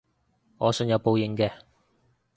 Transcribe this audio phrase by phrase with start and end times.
[0.57, 1.51] 我信有報應嘅